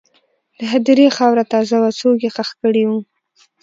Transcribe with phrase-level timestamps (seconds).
[0.59, 2.99] د هدیرې خاوره تازه وه، څوک یې ښخ کړي وو.